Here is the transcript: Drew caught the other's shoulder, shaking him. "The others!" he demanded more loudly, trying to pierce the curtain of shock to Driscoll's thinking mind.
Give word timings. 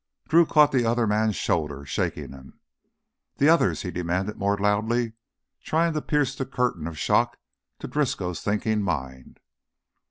Drew 0.27 0.47
caught 0.47 0.71
the 0.71 0.83
other's 0.83 1.35
shoulder, 1.35 1.85
shaking 1.85 2.31
him. 2.31 2.59
"The 3.37 3.49
others!" 3.49 3.83
he 3.83 3.91
demanded 3.91 4.35
more 4.35 4.57
loudly, 4.57 5.13
trying 5.63 5.93
to 5.93 6.01
pierce 6.01 6.35
the 6.35 6.43
curtain 6.43 6.87
of 6.87 6.97
shock 6.97 7.37
to 7.77 7.87
Driscoll's 7.87 8.41
thinking 8.41 8.81
mind. 8.81 9.39